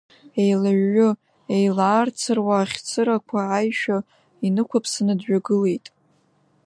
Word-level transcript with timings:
Еилаҩҩы, 0.43 1.09
еилаарцыруа 1.55 2.55
ахь 2.61 2.77
цырақәа 2.87 3.39
аишәа 3.57 3.97
инықәыԥсаны 4.45 5.13
дҩагылеит. 5.19 5.85